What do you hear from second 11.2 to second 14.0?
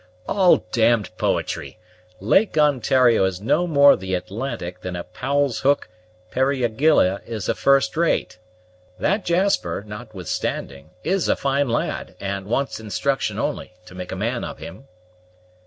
a fine lad, and wants instruction only to